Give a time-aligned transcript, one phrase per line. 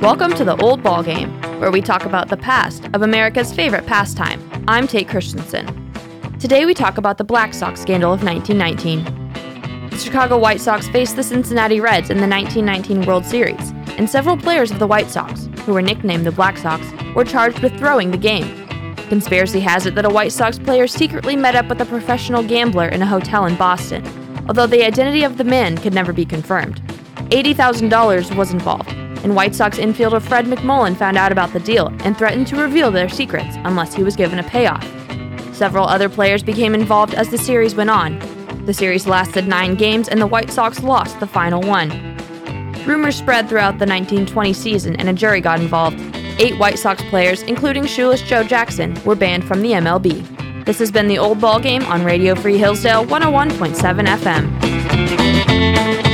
[0.00, 1.30] Welcome to the Old Ball Game,
[1.60, 4.40] where we talk about the past of America's favorite pastime.
[4.66, 5.66] I'm Tate Christensen.
[6.38, 9.90] Today we talk about the Black Sox scandal of 1919.
[9.90, 14.38] The Chicago White Sox faced the Cincinnati Reds in the 1919 World Series, and several
[14.38, 16.82] players of the White Sox, who were nicknamed the Black Sox,
[17.14, 18.66] were charged with throwing the game.
[19.10, 22.88] Conspiracy has it that a White Sox player secretly met up with a professional gambler
[22.88, 24.02] in a hotel in Boston,
[24.48, 26.80] although the identity of the man could never be confirmed.
[27.28, 32.16] $80,000 was involved, and White Sox infielder Fred McMullen found out about the deal and
[32.16, 34.84] threatened to reveal their secrets unless he was given a payoff.
[35.54, 38.18] Several other players became involved as the series went on.
[38.66, 41.90] The series lasted nine games, and the White Sox lost the final one.
[42.86, 46.00] Rumors spread throughout the 1920 season, and a jury got involved.
[46.38, 50.64] Eight White Sox players, including shoeless Joe Jackson, were banned from the MLB.
[50.64, 56.09] This has been the Old Ball Game on Radio Free Hillsdale 101.7 FM.